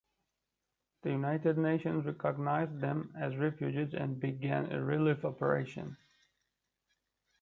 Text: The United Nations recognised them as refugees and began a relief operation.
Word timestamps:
The 1.03 1.11
United 1.11 1.59
Nations 1.59 2.07
recognised 2.07 2.81
them 2.81 3.13
as 3.15 3.35
refugees 3.37 3.93
and 3.93 4.19
began 4.19 4.71
a 4.71 4.83
relief 4.83 5.23
operation. 5.23 5.95